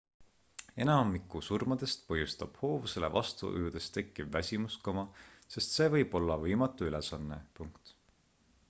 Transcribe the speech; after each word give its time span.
enamiku 0.85 1.41
surmadest 1.47 2.01
põhjustab 2.07 2.57
hoovusele 2.61 3.11
vastu 3.17 3.45
ujudes 3.59 3.91
tekkiv 3.99 4.33
väsimus 4.39 4.79
sest 5.57 5.79
see 5.79 5.93
võib 5.99 6.19
olla 6.23 6.41
võimatu 6.49 6.91
ülesanne 6.91 7.41